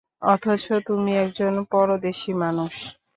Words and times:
অথচ 0.25 0.63
তুমি 0.87 1.11
একজন 1.17 1.53
পরদেশী 1.71 2.31
মানুষ। 2.43 2.73